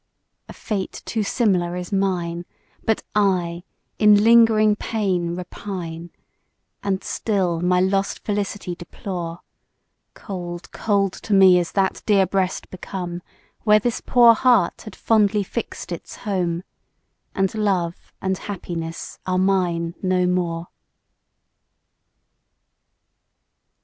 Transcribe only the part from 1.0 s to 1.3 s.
too